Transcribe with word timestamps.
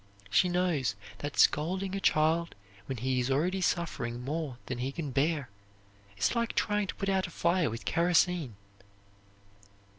She 0.31 0.49
knows 0.49 0.95
that 1.19 1.37
scolding 1.37 1.93
a 1.93 1.99
child 1.99 2.55
when 2.87 2.97
he 2.97 3.19
is 3.19 3.29
already 3.29 3.61
suffering 3.61 4.23
more 4.25 4.57
than 4.65 4.79
he 4.79 4.91
can 4.91 5.11
bear 5.11 5.47
is 6.17 6.33
like 6.35 6.53
trying 6.55 6.87
to 6.87 6.95
put 6.95 7.07
out 7.07 7.27
a 7.27 7.29
fire 7.29 7.69
with 7.69 7.85
kerosene. 7.85 8.55